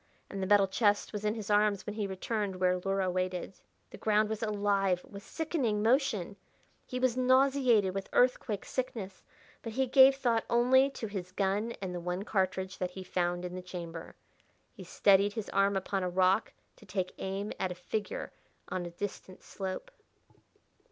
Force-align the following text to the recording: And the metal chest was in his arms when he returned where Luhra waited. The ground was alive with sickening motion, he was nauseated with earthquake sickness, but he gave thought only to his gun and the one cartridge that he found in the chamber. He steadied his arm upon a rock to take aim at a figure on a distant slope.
And 0.31 0.41
the 0.41 0.47
metal 0.47 0.67
chest 0.67 1.13
was 1.13 1.23
in 1.23 1.35
his 1.35 1.51
arms 1.51 1.85
when 1.85 1.93
he 1.93 2.07
returned 2.07 2.55
where 2.55 2.79
Luhra 2.79 3.07
waited. 3.11 3.59
The 3.91 3.99
ground 3.99 4.29
was 4.29 4.41
alive 4.41 5.05
with 5.07 5.21
sickening 5.21 5.83
motion, 5.83 6.37
he 6.87 6.99
was 6.99 7.15
nauseated 7.15 7.93
with 7.93 8.09
earthquake 8.11 8.65
sickness, 8.65 9.23
but 9.61 9.73
he 9.73 9.85
gave 9.85 10.15
thought 10.15 10.43
only 10.49 10.89
to 10.89 11.05
his 11.05 11.31
gun 11.31 11.73
and 11.83 11.93
the 11.93 11.99
one 11.99 12.23
cartridge 12.23 12.79
that 12.79 12.89
he 12.89 13.03
found 13.03 13.45
in 13.45 13.53
the 13.53 13.61
chamber. 13.61 14.15
He 14.71 14.83
steadied 14.83 15.33
his 15.33 15.49
arm 15.49 15.77
upon 15.77 16.01
a 16.01 16.09
rock 16.09 16.51
to 16.77 16.85
take 16.87 17.13
aim 17.19 17.53
at 17.59 17.71
a 17.71 17.75
figure 17.75 18.31
on 18.69 18.87
a 18.87 18.89
distant 18.89 19.43
slope. 19.43 19.91